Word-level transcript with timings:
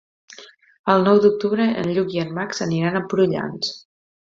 El 0.93 1.05
nou 1.09 1.21
d'octubre 1.27 1.69
en 1.85 1.93
Lluc 1.99 2.17
i 2.19 2.25
en 2.27 2.35
Max 2.41 2.67
aniran 2.71 2.99
a 2.99 3.07
Prullans. 3.15 3.75